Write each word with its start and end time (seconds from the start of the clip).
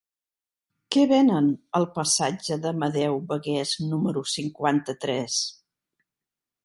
Què 0.93 1.01
venen 1.11 1.49
al 1.81 1.85
passatge 1.99 2.57
d'Amadeu 2.63 3.21
Bagués 3.33 3.75
número 3.93 4.25
cinquanta-tres? 4.37 5.37